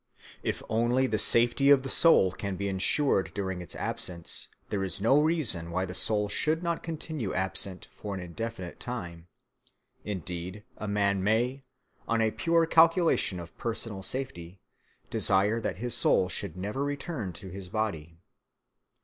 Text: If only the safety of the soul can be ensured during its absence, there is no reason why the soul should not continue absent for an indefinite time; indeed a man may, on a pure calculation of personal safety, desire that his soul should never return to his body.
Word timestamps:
If 0.41 0.63
only 0.67 1.05
the 1.05 1.19
safety 1.19 1.69
of 1.69 1.83
the 1.83 1.87
soul 1.89 2.31
can 2.31 2.55
be 2.55 2.67
ensured 2.67 3.31
during 3.35 3.61
its 3.61 3.75
absence, 3.75 4.47
there 4.69 4.83
is 4.83 4.99
no 4.99 5.21
reason 5.21 5.69
why 5.69 5.85
the 5.85 5.93
soul 5.93 6.27
should 6.27 6.63
not 6.63 6.81
continue 6.81 7.35
absent 7.35 7.87
for 7.93 8.15
an 8.15 8.19
indefinite 8.19 8.79
time; 8.79 9.27
indeed 10.03 10.63
a 10.75 10.87
man 10.87 11.23
may, 11.23 11.65
on 12.07 12.19
a 12.19 12.31
pure 12.31 12.65
calculation 12.65 13.39
of 13.39 13.55
personal 13.59 14.01
safety, 14.01 14.59
desire 15.11 15.61
that 15.61 15.77
his 15.77 15.93
soul 15.93 16.29
should 16.29 16.57
never 16.57 16.83
return 16.83 17.31
to 17.33 17.49
his 17.49 17.69
body. 17.69 18.17